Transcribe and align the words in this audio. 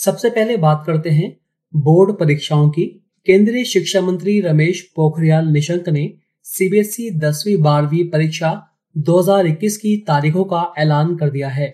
सबसे 0.00 0.30
पहले 0.30 0.56
बात 0.56 0.82
करते 0.86 1.10
हैं 1.10 1.36
बोर्ड 1.74 2.12
परीक्षाओं 2.16 2.68
की। 2.70 2.84
केंद्रीय 3.26 3.64
शिक्षा 3.64 4.00
मंत्री 4.00 4.40
रमेश 4.40 4.80
पोखरियाल 4.96 5.46
निशंक 5.46 5.88
ने 5.88 6.12
सीबीएसई 6.42 7.10
दसवीं 7.10 7.56
बारहवीं 7.56 8.08
परीक्षा 8.08 8.52
2021 8.96 9.76
की 9.76 9.96
तारीखों 9.96 10.44
का 10.44 10.62
ऐलान 10.78 11.16
कर 11.16 11.30
दिया 11.30 11.48
है। 11.48 11.68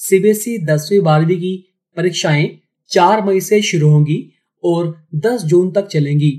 सीबीएसई 0.00 0.56
दसवीं 0.58 1.00
बारहवीं 1.00 1.36
की 1.36 1.54
परीक्षाएँ 1.96 2.48
4 2.90 3.24
मई 3.24 3.40
से 3.40 3.62
शुरू 3.62 3.90
होंगी 3.90 4.18
और 4.64 4.94
10 5.14 5.44
जून 5.44 5.70
तक 5.70 5.86
चलेंगी। 5.86 6.32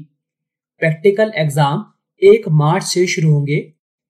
प्रैक्टिकल 0.81 1.31
एग्ज़ाम 1.35 1.85
1 2.21 2.49
मार्च 2.49 2.83
से 2.83 3.07
शुरू 3.07 3.31
होंगे। 3.31 3.59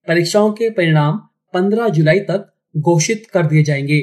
परीक्षाओं 0.06 0.52
के 0.52 0.70
परिणाम 0.70 1.22
15 1.54 1.88
जुलाई 1.88 2.20
तक 2.20 2.52
घोषित 2.76 3.26
कर 3.26 3.46
दिए 3.46 3.62
जाएँगे। 3.62 4.02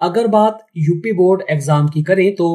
अगर 0.00 0.26
बात 0.26 0.66
यूपी 0.76 1.12
बोर्ड 1.12 1.42
एग्ज़ाम 1.50 1.88
की 1.88 2.02
करें 2.02 2.34
तो 2.34 2.48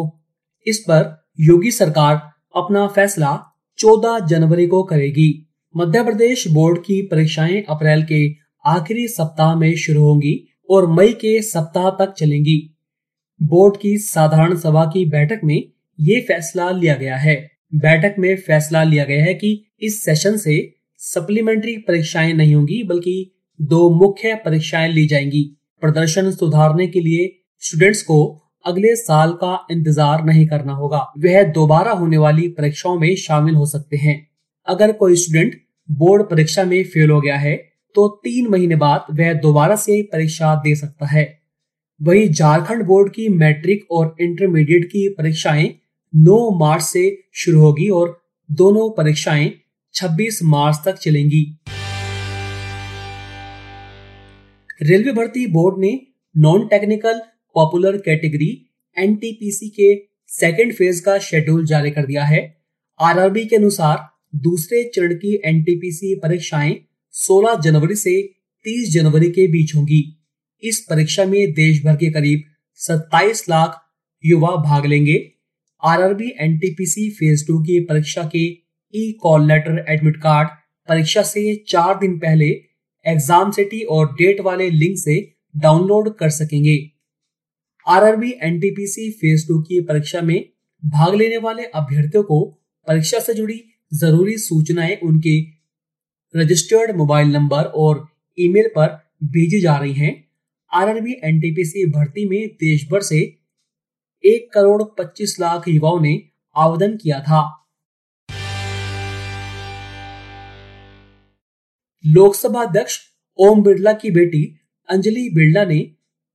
इस 0.67 0.79
पर 0.79 1.25
योगी 1.39 1.71
सरकार 1.71 2.21
अपना 2.55 2.87
फैसला 2.87 3.31
14 3.79 4.19
जनवरी 4.19 4.67
को 4.67 4.83
करेगी। 4.83 5.29
मध्य 5.75 6.03
प्रदेश 6.03 6.47
बोर्ड 6.47 6.77
की 6.77 7.01
परीक्षाएँ 7.01 7.61
अप्रैल 7.69 8.03
के 8.03 8.21
आखिरी 8.65 9.07
सप्ताह 9.07 9.55
में 9.55 9.75
शुरू 9.75 10.03
होंगी 10.03 10.35
और 10.69 10.87
मई 10.91 11.13
के 11.13 11.41
सप्ताह 11.41 11.89
तक 11.89 12.13
चलेंगी। 12.17 12.59
बोर्ड 13.41 13.77
की 13.77 13.97
साधारण 13.97 14.55
सभा 14.55 14.85
की 14.85 15.05
बैठक 15.05 15.41
में 15.43 15.61
ये 15.99 16.19
फैसला 16.21 16.69
लिया 16.71 16.95
गया 16.95 17.17
है। 17.17 17.35
बैठक 17.75 18.15
में 18.19 18.35
फैसला 18.37 18.83
लिया 18.83 19.05
गया 19.05 19.23
है 19.23 19.33
कि 19.33 19.51
इस 19.81 20.03
सेशन 20.03 20.37
से 20.37 20.57
सप्लीमेंट्री 21.01 21.75
परीक्षाएँ 21.77 22.33
नहीं 22.33 22.55
होंगी, 22.55 22.83
बल्कि 22.83 23.31
दो 23.61 23.89
मुख्य 23.89 24.35
परीक्षाएँ 24.35 24.89
ली 24.89 25.05
जाएँगी। 25.07 25.43
प्रदर्शन 25.83 26.31
सुधारने 26.31 26.87
के 26.87 26.99
लिए 27.01 27.27
स्टूडेंट्स 27.63 28.01
को 28.03 28.17
अगले 28.65 28.95
साल 28.95 29.31
का 29.33 29.55
इंतज़ार 29.71 30.23
नहीं 30.25 30.45
करना 30.47 30.73
होगा। 30.73 30.99
वह 31.19 31.43
दोबारा 31.53 31.91
होने 31.93 32.17
वाली 32.17 32.47
परीक्षाओं 32.57 32.99
में 32.99 33.15
शामिल 33.17 33.55
हो 33.55 33.65
सकते 33.65 33.97
हैं। 33.97 34.15
अगर 34.67 34.91
कोई 34.93 35.15
स्टूडेंट 35.15 35.61
बोर्ड 35.89 36.23
परीक्षा 36.29 36.63
में 36.63 36.83
फेल 36.85 37.09
हो 37.09 37.19
गया 37.21 37.37
है 37.37 37.55
तो 37.95 38.07
तीन 38.23 38.47
महीने 38.47 38.75
बाद 38.77 39.05
वह 39.11 39.33
दोबारा 39.41 39.75
से 39.77 40.01
परीक्षा 40.13 40.53
दे 40.63 40.75
सकता 40.75 41.05
है। 41.05 41.25
वही 41.99 42.27
झारखंड 42.29 42.85
बोर्ड 42.85 43.11
की 43.13 43.27
मैट्रिक 43.31 43.85
और 43.91 44.15
इंटरमीडिएट 44.21 44.85
की 44.85 45.07
परीक्षाएँ 45.17 45.69
9 46.13 46.39
मार्च 46.59 46.83
से 46.83 47.05
शुरू 47.35 47.59
होगी 47.59 47.89
और 47.91 48.17
दोनों 48.49 48.89
परीक्षाएँ 48.97 49.51
26 49.95 50.39
मार्च 50.45 50.81
तक 50.85 50.97
चलेंगी। 50.99 51.45
रेलवे 54.83 55.11
भर्ती 55.11 55.45
बोर्ड 55.47 55.79
ने 55.79 55.89
non 56.37 56.67
technical 56.67 57.19
popular 57.55 57.97
category 57.97 58.49
NTPC 58.97 59.69
के 59.69 60.07
सेकेंड 60.27 60.73
फ़ेज़ 60.73 61.01
का 61.03 61.17
शेड्यूल 61.17 61.65
जारी 61.65 61.91
कर 61.91 62.05
दिया 62.05 62.23
है। 62.23 62.41
आरआरबी 62.99 63.45
के 63.45 63.55
अनुसार, 63.55 63.97
दूसरे 64.35 64.83
चरण 64.95 65.13
की 65.13 65.41
एनटीपीसी 65.45 66.15
परीक्षाएँ 66.15 66.75
16 67.13 67.55
जनवरी 67.61 67.95
से 67.95 68.15
30 68.65 68.91
जनवरी 68.93 69.29
के 69.29 69.47
बीच 69.47 69.75
होंगी। 69.75 70.01
इस 70.63 70.85
परीक्षा 70.89 71.25
में 71.25 71.53
देश 71.53 71.83
भर 71.85 71.95
के 71.95 72.11
करीब 72.11 72.43
27 72.79 73.49
लाख 73.49 73.79
युवा 74.25 74.55
भाग 74.65 74.85
लेंगे। 74.85 75.17
आरआरबी 75.83 76.33
एनटीपीसी 76.39 77.09
फ़ेज़ 77.09 77.47
टू 77.47 77.59
की 77.63 77.79
परीक्षा 77.79 78.29
के 78.35 78.45
e 78.93 79.11
call 79.21 79.47
letter 79.47 79.85
admit 79.89 80.17
card 80.17 80.47
परीक्षा 80.89 81.21
से 81.21 81.55
चार 81.67 81.97
दिन 81.99 82.19
पहले 82.19 82.72
एग्ज़ाम 83.05 83.51
सिटी 83.51 83.81
और 83.91 84.13
डेट 84.13 84.41
वाले 84.41 84.69
लिंक 84.69 84.97
से 84.97 85.15
डाउनलोड 85.55 86.15
कर 86.17 86.29
सकेंगे। 86.29 86.77
आरआरबी, 87.87 88.31
एनटीपीसी 88.43 89.09
फ़ेज़ 89.11 89.47
टू 89.47 89.61
की 89.61 89.79
परीक्षा 89.81 90.21
में 90.21 90.43
भाग 90.83 91.15
लेने 91.15 91.37
वाले 91.37 91.63
अभ्यर्थियों 91.65 92.23
को 92.23 92.43
परीक्षा 92.87 93.19
से 93.19 93.33
जुड़ी 93.33 93.63
ज़रूरी 93.91 94.37
सूचनाएँ 94.37 94.95
उनके 95.03 95.39
रजिस्टर्ड 96.33 96.95
मोबाइल 96.97 97.27
नंबर 97.27 97.63
और 97.77 98.07
ईमेल 98.37 98.67
पर 98.67 98.87
भेजी 99.25 99.59
जा 99.61 99.77
रही 99.77 99.93
हैं। 99.93 100.13
आरआरबी, 100.71 101.13
एनटीपीसी 101.23 101.85
भर्ती 101.91 102.27
में 102.29 102.47
देश 102.59 102.87
भर 102.91 103.01
से 103.01 103.19
एक 104.23 104.49
करोड़ 104.53 104.83
पच्चीस 104.97 105.39
लाख 105.39 105.67
युवाओं 105.67 105.99
ने 105.99 106.21
आवेदन 106.55 106.95
किया 106.97 107.19
था। 107.19 107.41
लोकसभा 112.05 112.61
अध्यक्ष 112.61 112.99
ओम 113.39 113.63
बिरला 113.63 113.93
की 113.93 114.11
बेटी 114.11 114.59
अंजलि 114.89 115.29
बिरला 115.33 115.63
ने 115.65 115.91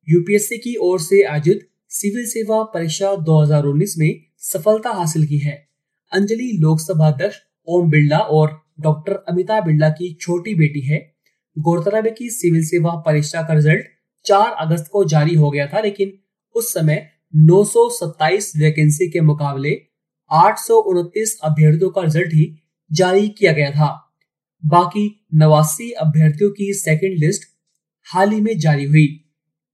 यूपीएससी 0.09 0.59
की 0.59 0.77
ओर 0.77 1.01
से 1.01 1.23
आयोजित 1.23 1.69
सिविल 1.89 2.27
सेवा 2.27 2.63
परीक्षा 2.65 3.15
2019 3.17 3.99
में 3.99 4.21
सफलता 4.39 4.91
हासिल 4.91 5.27
की 5.27 5.39
है। 5.39 5.69
अंजलि 6.13 6.51
लोकसभा 6.61 7.07
अध्यक्ष 7.07 7.37
ओम 7.67 7.91
बिरला 7.91 8.19
और 8.19 8.63
डॉक्टर 8.81 9.13
अमिता 9.13 9.61
बिरला 9.61 9.89
की 9.89 10.15
छोटी 10.21 10.55
बेटी 10.55 10.81
है। 10.81 11.15
गौरतलब 11.59 12.07
है 12.07 12.11
कि 12.11 12.31
सिविल 12.31 12.65
सेवा 12.65 12.91
परीक्षा 12.91 13.43
का 13.43 13.55
रिज़ल्ट 13.55 13.85
4 14.25 14.51
अगस्त 14.53 14.89
को 14.93 15.05
जारी 15.05 15.35
हो 15.35 15.51
गया 15.51 15.67
था, 15.67 15.81
लेकिन 15.81 16.13
उस 16.55 16.75
समय 16.75 17.09
927 17.37 18.53
वैकेंसी 18.57 19.11
के 19.11 19.21
मुकाबले 19.21 19.81
आठ 20.33 20.59
सौ 20.59 20.75
उनतीस 20.75 21.39
अभ्यर्थियों 21.45 21.91
का 21.91 22.03
रिज़ल्ट 22.03 22.35
ही 22.35 22.63
जारी 22.93 23.29
किया 23.29 23.53
गया 23.53 23.71
था। 23.71 24.05
बाकी 24.67 25.18
नवासी 25.35 25.91
अभ्यर्थियों 25.91 26.51
की 26.51 26.73
सेकंड 26.75 27.19
लिस्ट 27.19 27.43
हाल 28.15 28.31
ही 28.31 28.41
में 28.41 28.59
जारी 28.59 28.85
हुई। 28.85 29.25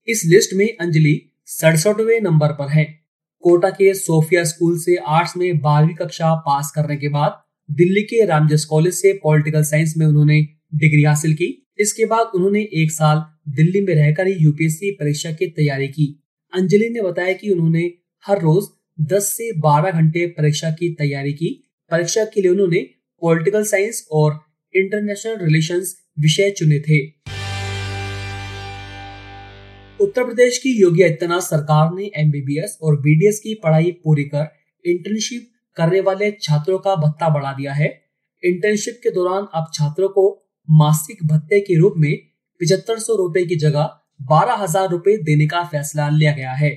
इस 0.09 0.23
लिस्ट 0.27 0.55
में 0.55 0.77
अंजलि 0.81 1.31
सड़सठवे 1.47 2.21
नंबर 2.21 2.49
पर 2.49 2.69
है। 2.69 2.85
कोटा 3.41 3.71
के 3.71 3.95
सोफिया 3.95 4.45
स्कूल 4.45 4.79
से 4.79 4.97
आर्ट्स 4.97 5.37
में 5.37 5.61
बारहवीं 5.61 5.95
कक्षा 5.95 6.35
पास 6.35 6.73
करने 6.75 6.97
के 6.97 7.09
बाद 7.09 7.43
दिल्ली 7.71 8.03
के 8.03 8.25
रामजस 8.25 8.65
कॉलेज 8.65 8.95
से 8.95 9.13
पॉलिटिकल 9.13 9.63
साइंस 9.63 9.95
में 9.97 10.07
उन्होंने 10.07 10.41
डिग्री 10.75 11.03
हासिल 11.03 11.35
की। 11.35 11.67
इसके 11.79 12.05
बाद 12.05 12.27
उन्होंने 12.35 12.61
एक 12.61 12.93
साल 12.93 13.25
दिल्ली 13.49 13.81
में 13.81 13.95
रहकर 13.95 14.27
ही 14.27 14.33
यूपीएससी 14.33 14.91
परीक्षा 14.91 15.33
की 15.33 15.47
तैयारी 15.47 15.89
की। 15.89 16.25
अंजलि 16.55 16.89
ने 16.89 17.03
बताया 17.03 17.33
कि 17.33 17.51
उन्होंने 17.51 17.93
हर 18.27 18.41
रोज 18.41 18.65
10 19.01 19.29
से 19.29 19.53
12 19.53 19.91
घंटे 19.91 20.27
परीक्षा 20.27 20.71
की 20.71 20.95
तैयारी 20.95 21.33
की। 21.33 21.71
परीक्षा 21.91 22.25
के 22.25 22.43
लिए 22.43 22.51
उन्होंने 22.51 22.91
पॉलिटिकल 23.21 23.65
साइंस 23.65 24.09
और 24.13 24.54
इंटरनेशनल 24.75 25.37
रिलेशंस 25.39 25.95
विषय 26.19 26.51
चुने 26.51 26.79
थे। 26.81 26.99
उत्तर 30.01 30.25
प्रदेश 30.25 30.59
की 30.59 30.71
योगी 30.81 31.03
आदित्यनाथ 31.03 31.41
सरकार 31.41 31.91
ने 31.95 32.11
एमबीबीएस 32.17 32.79
और 32.83 33.01
बीडीएस 33.01 33.39
की 33.41 33.55
पढ़ाई 33.55 33.91
पूरी 34.05 34.25
कर 34.25 34.47
इंटर्नशिप 34.85 35.51
करने 35.77 36.01
वाले 36.01 36.31
छात्रों 36.43 36.79
का 36.79 36.95
भत्ता 36.97 37.29
बढ़ा 37.29 37.53
दिया 37.53 37.73
है। 37.73 37.89
इंटर्नशिप 38.43 38.99
के 39.03 39.11
दौरान 39.11 39.47
अब 39.55 39.71
छात्रों 39.75 40.09
को 40.09 40.25
मासिक 40.69 41.25
भत्ते 41.27 41.61
के 41.61 41.79
रूप 41.79 41.95
में 41.97 42.17
पिछहत्तर 42.61 42.99
सौ 42.99 43.17
रूपए 43.17 43.45
की 43.45 43.57
जगह 43.57 43.91
बारह 44.23 44.55
हज़ार 44.55 44.89
रूपए 44.89 45.17
देने 45.17 45.47
का 45.47 45.63
फैसला 45.65 46.09
लिया 46.09 46.33
गया 46.33 46.53
है। 46.53 46.71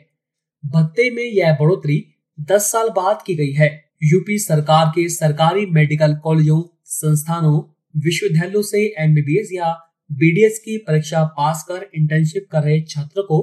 भत्ते 0.63 1.09
में 1.11 1.23
यह 1.23 1.57
बढ़ोतरी 1.59 2.03
दस 2.47 2.71
साल 2.71 2.89
बाद 2.89 3.21
की 3.27 3.35
गई 3.35 3.51
है। 3.51 3.69
यूपी 4.03 4.37
सरकार 4.39 4.91
के 4.95 5.07
सरकारी 5.09 5.65
मेडिकल 5.71 6.15
कॉलेजों, 6.15 6.61
संस्थानों 6.85 7.61
विश्वविद्यालयों 7.97 8.61
से 8.61 8.79
एमबीबीएस 8.99 9.49
या 9.53 9.71
बीडीएस 10.09 10.59
की 10.59 10.77
परीक्षा 10.77 11.23
पास 11.37 11.65
कर 11.69 11.89
इंटर्नशिप 11.95 12.47
कर 12.51 12.63
रहे 12.63 12.81
छात्र 12.81 13.21
को 13.21 13.37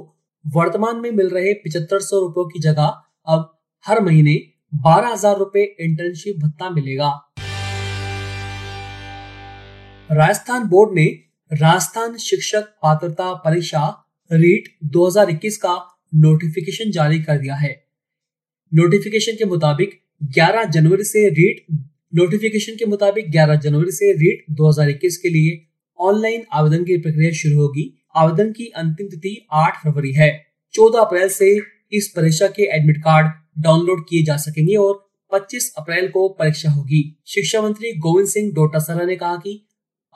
वर्तमान 0.44 1.00
में 1.00 1.10
मिल 1.10 1.28
रहे 1.28 1.52
पिछहत्तर 1.54 2.00
सौ 2.00 2.20
रुपये 2.20 2.44
की 2.52 2.60
जगह 2.60 2.94
अब 3.26 3.50
हर 3.84 4.00
महीने 4.00 4.34
बारह 4.74 5.08
हज़ार 5.08 5.38
रूपए 5.38 5.64
इंटर्नशिप 5.80 6.36
भत्ता 6.44 6.70
मिलेगा। 6.70 7.10
राजस्थान 10.10 10.68
बोर्ड 10.68 10.94
ने 10.94 11.04
राजस्थान 11.50 12.16
शिक्षक 12.16 12.68
पात्रता 12.82 13.32
परीक्षा 13.34 13.82
रीट 14.30 14.68
2021 14.92 15.56
का 15.56 15.74
नोटिफिकेशन 16.14 16.90
जारी 16.90 17.22
कर 17.22 17.38
दिया 17.38 17.54
है। 17.54 17.74
नोटिफिकेशन 18.72 19.32
के 19.32 19.44
मुताबिक 19.44 20.00
11 20.34 20.64
जनवरी 20.64 21.04
से 21.04 21.28
रीट 21.30 21.66
नोटिफिकेशन 22.16 22.72
के 22.72 22.86
मुताबिक 22.86 23.30
11 23.30 23.54
जनवरी 23.54 23.90
से 23.90 24.12
रीट 24.12 24.44
2021 24.50 25.16
के 25.16 25.28
लिए 25.28 25.66
ऑनलाइन 25.98 26.42
आवेदन 26.52 26.84
की 26.84 26.96
प्रक्रिया 26.96 27.30
शुरू 27.30 27.56
होगी। 27.56 28.04
आवेदन 28.16 28.52
की 28.52 28.66
अंतिम 28.66 29.06
तिथि 29.06 29.46
8 29.52 29.72
फरवरी 29.84 30.12
है। 30.12 30.46
14 30.72 30.98
अप्रैल 30.98 31.28
से 31.28 31.60
इस 31.92 32.12
परीक्षा 32.16 32.46
के 32.46 32.62
एडमिट 32.62 32.96
कार्ड 32.96 33.26
डाउनलोड 33.62 34.04
किए 34.08 34.22
जा 34.22 34.36
सकेंगे 34.36 34.74
और 34.74 35.10
25 35.32 35.74
अप्रैल 35.78 36.08
को 36.08 36.28
परीक्षा 36.28 36.70
होगी। 36.70 37.22
शिक्षा 37.26 37.62
मंत्री 37.62 37.92
गोविंद 37.92 38.28
सिंह 38.28 38.52
डोटासरा 38.52 39.04
ने 39.04 39.16
कहा 39.16 39.36
कि 39.36 39.66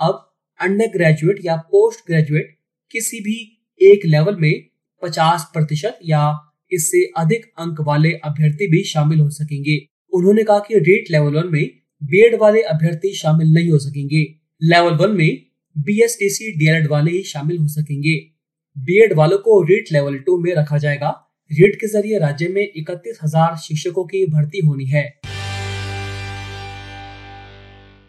अब 0.00 0.34
अंडर 0.60 0.86
ग्रेजुएट 0.86 1.36
या 1.44 1.56
पोस्ट 1.56 2.00
ग्रेजुएट 2.06 2.58
किसी 2.90 3.20
भी 3.20 3.66
एक 3.82 4.06
लेवल 4.06 4.36
में 4.36 4.66
50 5.02 5.44
प्रतिशत 5.52 5.98
या 6.04 6.54
इससे 6.72 7.10
अधिक 7.16 7.46
अंक 7.58 7.76
वाले 7.80 8.12
अभ्यर्थी 8.12 8.66
भी 8.66 8.84
शामिल 8.84 9.20
हो 9.20 9.30
सकेंगे। 9.30 9.86
उन्होंने 10.12 10.42
कहा 10.42 10.58
कि 10.58 10.78
रेट 10.78 11.04
लेवल 11.10 11.34
वन 11.34 11.52
में 11.52 11.77
बीएड 12.02 12.34
वाले 12.40 12.60
अभ्यर्थी 12.64 13.14
शामिल 13.14 13.52
नहीं 13.54 13.70
हो 13.70 13.78
सकेंगे। 13.78 14.22
लेवल 14.62 14.94
वन 14.96 15.16
में 15.16 15.38
B 15.76 16.00
S 16.02 16.16
T 16.20 16.28
C 16.30 16.50
D 16.58 16.86
वाले 16.86 17.10
ही 17.10 17.22
शामिल 17.24 17.58
हो 17.58 17.66
सकेंगे। 17.68 18.14
बीएड 18.76 19.12
वालों 19.12 19.38
को 19.38 19.60
रीट 19.62 19.92
लेवल 19.92 20.18
टू 20.18 20.36
में 20.38 20.54
रखा 20.54 20.78
जाएगा। 20.78 21.08
रीट 21.50 21.76
के 21.76 21.86
ज़रिए 21.86 22.18
राज्य 22.18 22.48
में 22.48 22.62
इकतीस 22.62 23.18
हज़ार 23.22 23.56
शिक्षकों 23.56 24.04
की 24.04 24.24
भर्ती 24.26 24.60
होनी 24.66 24.86
है। 24.86 25.04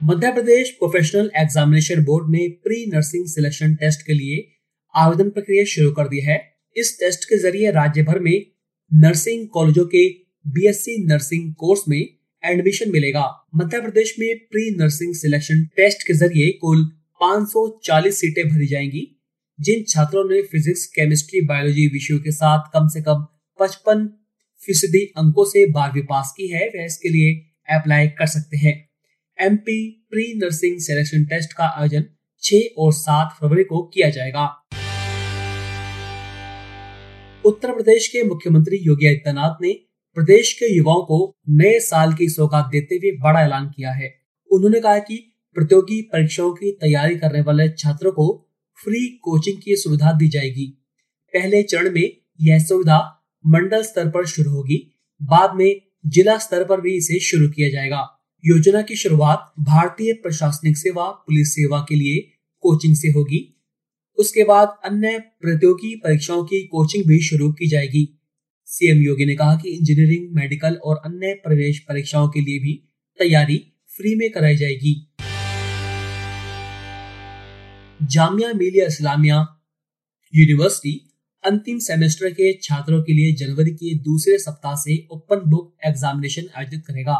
Madhya 0.01 0.31
Pradesh 0.31 0.69
professional 0.69 1.29
examination 1.37 2.03
board 2.05 2.29
ने 2.31 2.47
प्री 2.63 2.85
नर्सिंग 2.93 3.25
सिलेक्शन 3.27 3.75
टेस्ट 3.75 4.05
के 4.07 4.13
लिए 4.13 4.47
आवेदन 4.95 5.29
प्रक्रिया 5.29 5.65
शुरू 5.65 5.91
कर 5.91 6.07
दी 6.07 6.19
है। 6.19 6.39
इस 6.75 6.97
टेस्ट 6.99 7.29
के 7.29 7.37
ज़रिए 7.37 7.71
राज्य 7.71 8.03
भर 8.03 8.19
में 8.19 8.45
नर्सिंग 8.91 9.47
कॉलेजों 9.47 9.85
के 9.85 10.07
बीएससी 10.45 10.97
नर्सिंग 11.05 11.53
कोर्स 11.55 11.81
में 11.87 12.01
एडमिशन 12.43 12.91
मिलेगा। 12.91 13.49
मध्य 13.55 13.81
प्रदेश 13.81 14.15
में 14.19 14.37
प्री 14.37 14.75
नर्सिंग 14.75 15.15
सिलेक्शन 15.15 15.63
टेस्ट 15.63 16.07
के 16.07 16.13
ज़रिए 16.13 16.51
कुल 16.51 16.83
540 17.21 18.11
सीटें 18.11 18.49
भरी 18.49 18.67
जाएँगी, 18.67 19.21
जिन 19.59 19.83
छात्रों 19.89 20.23
ने 20.29 20.41
फिजिक्स 20.41 20.85
केमिस्ट्री 20.85 21.41
बायोलॉजी 21.41 21.87
विषयों 21.87 22.19
के 22.19 22.31
साथ 22.31 22.59
कम 22.73 22.87
से 22.87 23.01
कम 23.01 23.25
55 23.59 24.07
फ़ीसदी 24.61 25.13
अंकों 25.17 25.45
से 25.45 25.65
बारहवीं 25.71 26.03
पास 26.03 26.33
की 26.37 26.47
है, 26.47 26.67
वह 26.67 26.85
इसके 26.85 27.09
लिए 27.09 27.33
अप्लाई 27.75 28.07
कर 28.07 28.25
सकते 28.25 28.57
हैं। 28.57 28.89
MP 29.39 30.07
pre 30.09 30.33
nursing 30.37 30.79
selection 30.79 31.25
test 31.25 31.53
का 31.53 31.65
आयोजन 31.65 32.05
6 32.43 32.61
और 32.77 32.93
7 32.93 33.37
फरवरी 33.41 33.63
को 33.63 33.83
किया 33.83 34.09
जाएगा। 34.09 34.45
उत्तर 37.45 37.71
प्रदेश 37.71 38.07
के 38.07 38.23
मुख्यमंत्री 38.23 38.77
योगी 38.77 39.07
आदित्यनाथ 39.07 39.55
ने 39.61 39.88
प्रदेश 40.19 40.53
के 40.53 40.77
युवाओं 40.77 41.01
को 41.01 41.35
नए 41.49 41.79
साल 41.79 42.13
की 42.13 42.29
सौगात 42.29 42.69
देते 42.71 42.95
हुए 42.95 43.11
बड़ा 43.11 43.41
ऐलान 43.41 43.69
किया 43.69 43.91
है। 43.91 44.15
उन्होंने 44.51 44.79
कहा 44.79 44.99
कि 44.99 45.33
प्रतियोगी 45.53 46.01
परीक्षाओं 46.01 46.51
की 46.51 46.71
तैयारी 46.71 47.15
करने 47.15 47.41
वाले 47.41 47.69
छात्रों 47.69 48.11
को 48.11 48.49
फ्री 48.83 49.07
कोचिंग 49.07 49.57
की 49.57 49.75
सुविधा 49.75 50.11
दी 50.11 50.27
जाएगी। 50.27 50.85
पहले 51.33 51.63
चरण 51.63 51.91
में 51.91 52.17
यह 52.41 52.59
सुविधा 52.59 53.27
मंडल 53.47 53.83
स्तर 53.83 54.09
पर 54.09 54.25
शुरू 54.25 54.51
होगी, 54.51 54.95
बाद 55.23 55.55
में 55.55 55.81
जिला 56.05 56.37
स्तर 56.37 56.63
पर 56.63 56.81
भी 56.81 56.97
इसे 56.97 57.19
शुरू 57.19 57.49
किया 57.49 57.69
जाएगा। 57.69 58.07
योजना 58.45 58.81
की 58.81 58.95
शुरुआत 58.95 59.53
भारतीय 59.59 60.13
प्रशासनिक 60.13 60.77
सेवा, 60.77 61.09
पुलिस 61.09 61.51
सेवा 61.51 61.85
के 61.89 61.95
लिए 61.95 62.19
कोचिंग 62.59 62.95
से 62.95 63.07
होगी। 63.07 63.63
उसके 64.17 64.43
बाद 64.43 64.79
अन्य 64.85 65.19
प्रतियोगी 65.19 65.95
परीक्षाओं 65.95 66.43
की 66.43 66.63
कोचिंग 66.63 67.05
भी 67.05 67.21
शुरू 67.21 67.51
की 67.51 67.69
जाएगी। 67.69 68.18
सीएम 68.69 68.97
योगी 68.97 69.25
ने 69.25 69.35
कहा 69.35 69.55
कि 69.55 69.69
इंजीनियरिंग, 69.69 70.25
मेडिकल 70.35 70.75
और 70.83 70.97
अन्य 71.05 71.33
प्रवेश 71.33 71.79
परीक्षाओं 71.79 72.27
के 72.29 72.41
लिए 72.41 72.59
भी 72.59 72.73
तैयारी 73.19 73.57
फ्री 73.91 74.13
में 74.15 74.29
कराई 74.31 74.55
जाएगी। 74.55 74.93
जामिया 77.99 78.51
मिलिया 78.53 78.85
इस्लामिया 78.85 79.37
यूनिवर्सिटी 80.33 80.93
अंतिम 81.43 81.79
सेमेस्टर 81.79 82.29
के 82.29 82.53
छात्रों 82.53 83.01
के 83.03 83.13
लिए 83.13 83.33
जनवरी 83.35 83.71
के 83.71 83.97
दूसरे 83.99 84.37
सप्ताह 84.37 84.75
से 84.75 84.97
ओपन 85.11 85.49
बुक 85.49 85.75
एग्जामिनेशन 85.85 86.49
आयोजित 86.55 86.85
करेगा। 86.87 87.17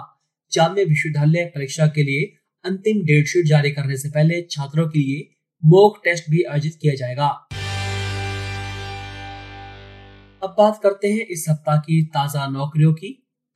जामिया 0.51 0.85
विश्वविद्यालय 0.85 1.45
परीक्षा 1.45 1.87
के 1.87 2.03
लिए 2.03 2.31
अंतिम 2.65 3.01
डेट 3.05 3.27
शीट 3.27 3.45
जारी 3.45 3.71
करने 3.71 3.97
से 3.97 4.09
पहले 4.09 4.41
छात्रों 4.51 4.87
के 4.89 4.99
लिए 4.99 5.29
मॉक 5.63 6.01
टेस्ट 6.03 6.29
भी 6.29 6.43
आयोजित 6.43 6.77
किया 6.81 6.93
जाएगा। 6.93 7.27
अब 10.41 10.53
बात 10.57 10.79
करते 10.83 11.07
हैं 11.07 11.25
इस 11.27 11.43
सप्ताह 11.45 11.77
की 11.77 12.01
ताज़ा 12.07 12.45
नौकरियों 12.47 12.93
की। 12.93 13.07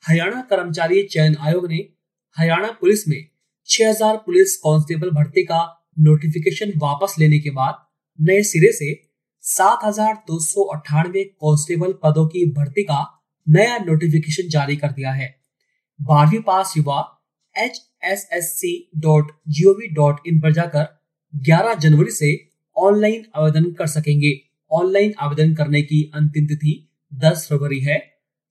हरियाणा 0.03 0.41
कर्मचारी 0.49 1.03
चयन 1.03 1.35
आयोग 1.41 1.67
ने 1.67 1.77
हरियाणा 2.37 2.71
पुलिस 2.81 3.07
में 3.07 3.21
6000 3.67 4.17
पुलिस 4.25 4.55
कांस्टेबल 4.57 5.09
भर्ती 5.11 5.43
का 5.43 5.61
नोटिफिकेशन 5.99 6.73
वापस 6.77 7.15
लेने 7.19 7.39
के 7.39 7.49
बाद 7.51 7.77
नए 8.19 8.43
सिरे 8.43 8.71
से 8.73 8.91
सात 9.43 9.85
हज़ार 9.85 10.13
दो 10.27 10.39
सौ 10.41 10.63
अट्ठानवे 10.75 11.23
कांस्टेबल 11.23 11.93
पदों 12.03 12.27
की 12.27 12.45
भर्ती 12.51 12.83
का 12.83 13.01
नया 13.47 13.77
नोटिफिकेशन 13.85 14.49
जारी 14.49 14.75
कर 14.75 14.91
दिया 14.91 15.11
है। 15.13 15.33
बारहवीं 15.99 16.41
पास 16.41 16.73
युवा 16.77 17.01
H 17.55 17.81
S 18.05 18.27
S 18.33 18.55
C 18.59 18.77
dot 18.97 19.31
G 19.49 19.65
O 19.65 19.73
V 19.73 19.93
dot 19.95 20.27
in 20.27 20.41
पर 20.41 20.53
जाकर 20.53 20.87
11 21.33 21.79
जनवरी 21.79 22.11
से 22.13 22.37
ऑनलाइन 22.77 23.25
आवेदन 23.35 23.71
कर 23.71 23.87
सकेंगे। 23.89 24.39
ऑनलाइन 24.73 25.13
आवेदन 25.19 25.53
करने 25.55 25.81
की 25.81 26.11
अंतिम 26.15 26.45
तिथि 26.45 26.89
10 27.11 27.47
फरवरी 27.49 27.79
है। 27.79 28.01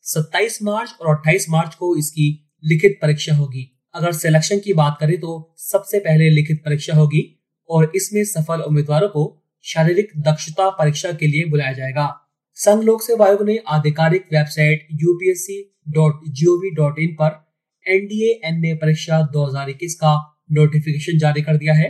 27 0.05 0.63
मार्च 0.63 0.95
और 1.01 1.15
28 1.17 1.49
मार्च 1.51 1.75
को 1.75 1.97
इसकी 1.97 2.29
लिखित 2.65 2.99
परीक्षा 3.03 3.35
होगी। 3.35 3.69
अगर 3.95 4.13
सिलेक्शन 4.13 4.59
की 4.59 4.73
बात 4.73 4.97
करें 5.01 5.19
तो 5.21 5.55
सबसे 5.59 5.99
पहले 5.99 6.31
लिखित 6.31 6.63
परीक्षा 6.65 6.95
होगी 6.95 7.23
और 7.71 7.93
इसमें 7.97 8.25
सफल 8.25 8.61
उम्मीदवारों 8.61 9.09
को 9.09 9.25
शारीरिक 9.65 10.11
दक्षता 10.19 10.69
परीक्षा 10.71 11.13
के 11.13 11.27
लिए 11.27 11.45
बुलाया 11.45 11.73
जाएगा। 11.73 12.09
संघ 12.55 12.83
लोक 12.85 13.03
सेवा 13.03 13.27
आयोग 13.27 13.43
ने 13.47 13.57
आधिकारिक 13.67 14.27
website 14.33 14.87
UPSC 14.93 15.61
dot 15.89 16.25
G 16.31 16.71
dot 16.75 16.99
in 16.99 17.15
पर 17.21 17.41
एनडीए 17.87 18.41
एनए 18.45 18.75
परीक्षा 18.75 19.21
2021 19.33 19.95
का 19.95 20.13
नोटिफिकेशन 20.53 21.19
जारी 21.19 21.43
कर 21.43 21.57
दिया 21.57 21.75
है। 21.75 21.89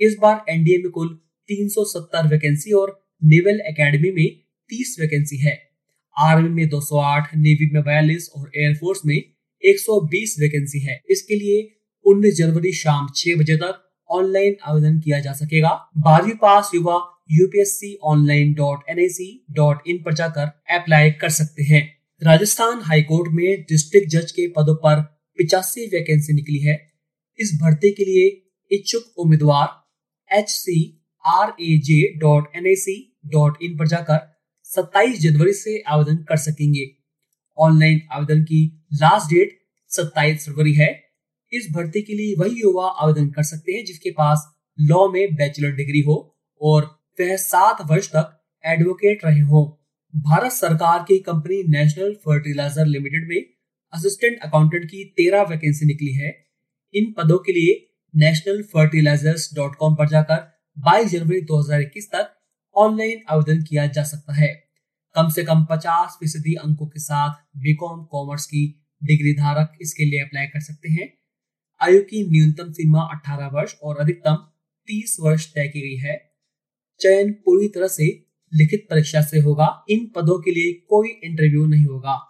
इस 0.00 0.16
बार 0.22 0.44
एनडीए 0.48 0.78
में 0.78 0.90
कुल 0.90 1.08
370 1.48 2.30
वैकेंसी 2.30 2.72
और 2.72 2.99
नेवल 3.22 3.60
एकेडमी 3.60 4.10
में 4.10 4.40
30 4.70 4.96
वैकेंसी 5.00 5.36
है। 5.36 5.58
आर्मी 6.18 6.48
में 6.48 6.68
208, 6.68 7.28
नेवी 7.36 7.70
में 7.72 7.80
42 7.82 8.28
और 8.36 8.50
एयरफोर्स 8.56 9.00
में 9.06 9.16
120 9.62 10.36
वैकेंसी 10.40 10.80
है। 10.80 11.00
इसके 11.10 11.34
लिए 11.34 11.76
19 12.04 12.36
जनवरी 12.36 12.72
शाम 12.72 13.08
6 13.16 13.34
बजे 13.36 13.56
तक 13.56 13.82
ऑनलाइन 14.10 14.56
आवेदन 14.64 14.98
किया 15.00 15.20
जा 15.20 15.32
सकेगा। 15.32 15.90
बारहवीं 15.98 16.34
पास 16.34 16.70
युवा 16.74 16.98
UPSC 17.32 17.98
online 18.02 18.52
dot 18.54 18.78
N 18.88 18.98
I 18.98 19.08
C 19.08 19.44
dot 19.50 19.82
in 19.86 20.02
पर 20.02 20.14
जाकर 20.14 20.46
अप्लाई 20.74 21.10
कर 21.10 21.28
सकते 21.28 21.62
हैं। 21.62 21.82
राजस्थान 22.22 22.80
हाईकोर्ट 22.82 23.32
में 23.32 23.62
डिस्ट्रिक्ट 23.62 24.08
जज 24.08 24.32
के 24.32 24.48
पदों 24.48 24.74
पर 24.74 25.00
पिचासी 25.38 25.86
वैकेंसी 25.86 26.32
निकली 26.32 26.58
है। 26.58 26.90
इस 27.38 27.58
भर्ती 27.62 27.90
के 27.90 28.04
लिए 28.04 28.26
इच्छुक 28.70 29.18
उम्मीदवार 29.18 30.38
H 30.38 30.48
C 30.48 31.04
R 31.26 31.54
A 31.60 31.78
J 31.78 32.02
dot 32.18 32.56
N 32.56 32.66
I 32.66 32.74
C 32.74 33.09
dot 33.26 33.62
in 33.62 33.76
पर 33.78 33.88
जाकर 33.88 34.18
27 34.64 35.20
जनवरी 35.20 35.52
से 35.52 35.82
आवेदन 35.88 36.16
कर 36.16 36.36
सकेंगे। 36.36 36.86
ऑनलाइन 37.58 38.00
आवेदन 38.12 38.42
की 38.42 38.86
लास्ट 38.92 39.34
डेट 39.34 39.58
27 39.90 40.46
फरवरी 40.46 40.74
है। 40.74 41.04
इस 41.52 41.68
भर्ती 41.72 42.02
के 42.02 42.14
लिए 42.14 42.34
वही 42.38 42.60
युवा 42.60 42.86
आवेदन 42.86 43.30
कर 43.30 43.42
सकते 43.42 43.72
हैं 43.72 43.84
जिसके 43.84 44.10
पास 44.10 44.56
लॉ 44.80 45.08
में 45.08 45.34
बैचलर 45.34 45.72
डिग्री 45.72 46.00
हो 46.00 46.36
और 46.60 46.84
वह 47.20 47.36
सात 47.36 47.76
वर्ष 47.90 48.08
तक 48.08 48.36
एडवोकेट 48.66 49.24
रहे 49.24 49.40
हो। 49.40 49.86
भारत 50.16 50.52
सरकार 50.52 51.04
की 51.08 51.18
कंपनी 51.18 51.62
नेशनल 51.68 52.14
फर्टिलाइज़र 52.14 52.86
लिमिटेड 52.86 53.28
में 53.28 53.44
असिस्टेंट 53.92 54.38
अकाउंटेंट 54.38 54.84
की 54.84 55.04
तेरह 55.04 55.42
वैकेंसी 55.42 55.86
निकली 55.86 56.12
है। 56.12 56.46
इन 56.94 57.14
पदों 57.18 57.38
के 57.38 57.52
लिए 57.52 57.86
नेशनल 58.14 58.62
फर्टिलाइजर्स 58.62 59.54
डॉट 59.54 59.74
कॉम 59.74 59.94
पर 59.94 60.08
जाकर 60.08 60.60
22 60.76 61.10
जनवरी 61.10 61.40
2021 61.40 62.06
तक 62.06 62.39
ऑनलाइन 62.80 63.20
आवेदन 63.30 63.62
किया 63.62 63.86
जा 63.86 64.02
सकता 64.02 64.34
है। 64.34 64.64
कम 65.14 65.28
से 65.28 65.44
कम 65.44 65.64
50 65.64 66.10
फ़ीसदी 66.10 66.54
अंकों 66.54 66.86
के 66.86 67.00
साथ 67.00 67.34
बीकॉम 67.56 68.04
कॉमर्स 68.04 68.46
की 68.46 68.86
डिग्री 69.04 69.32
धारक 69.32 69.78
इसके 69.80 70.04
लिए 70.04 70.20
अप्लाई 70.20 70.46
कर 70.46 70.60
सकते 70.60 70.88
हैं। 70.88 71.18
आयु 71.82 72.00
की 72.00 72.30
न्यूनतम 72.30 72.72
सीमा 72.72 73.00
18 73.00 73.46
वर्ष 73.46 73.74
और 73.82 73.96
अधिकतम 73.96 74.34
30 74.86 75.16
वर्ष 75.20 75.54
तय 75.54 75.68
की 75.68 75.80
गई 75.80 75.96
है। 75.96 76.30
चयन 77.00 77.32
पूरी 77.32 77.68
तरह 77.68 77.88
से 77.88 78.26
लिखित 78.54 78.86
परीक्षा 78.90 79.22
से 79.22 79.40
होगा। 79.40 79.84
इन 79.90 80.12
पदों 80.16 80.42
के 80.42 80.50
लिए 80.50 80.72
कोई 80.72 81.08
इंटरव्यू 81.08 81.66
नहीं 81.66 81.86
होगा। 81.86 82.29